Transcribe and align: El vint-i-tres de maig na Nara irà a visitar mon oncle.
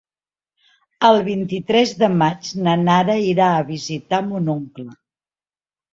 El 1.09 1.17
vint-i-tres 1.27 1.93
de 2.01 2.09
maig 2.23 2.49
na 2.69 2.75
Nara 2.87 3.19
irà 3.27 3.53
a 3.61 3.69
visitar 3.71 4.23
mon 4.31 4.51
oncle. 4.59 4.89